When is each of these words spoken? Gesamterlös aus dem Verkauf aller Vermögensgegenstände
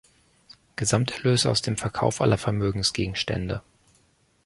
Gesamterlös 0.77 1.45
aus 1.45 1.61
dem 1.61 1.77
Verkauf 1.77 2.21
aller 2.21 2.39
Vermögensgegenstände 2.39 3.61